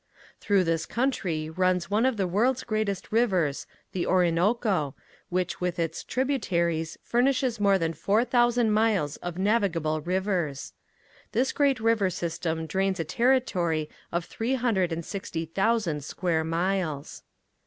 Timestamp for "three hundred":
14.25-14.91